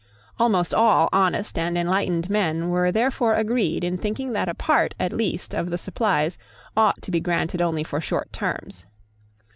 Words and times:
Almost 0.39 0.73
all 0.73 1.09
honest 1.13 1.59
and 1.59 1.77
enlightened 1.77 2.27
men 2.27 2.69
were 2.69 2.91
therefore 2.91 3.35
agreed 3.35 3.83
in 3.83 3.99
thinking 3.99 4.33
that 4.33 4.49
a 4.49 4.55
part 4.55 4.95
at 4.99 5.13
least 5.13 5.53
of 5.53 5.69
the 5.69 5.77
supplies 5.77 6.39
ought 6.75 7.03
to 7.03 7.11
be 7.11 7.19
granted 7.19 7.61
only 7.61 7.83
for 7.83 8.01
short 8.01 8.33
terms. 8.33 8.87